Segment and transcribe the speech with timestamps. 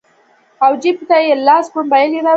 [0.65, 2.29] او جېب ته يې لاس کړو موبايل يې رواخيست